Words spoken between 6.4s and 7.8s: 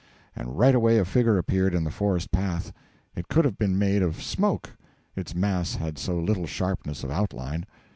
sharpness of outline.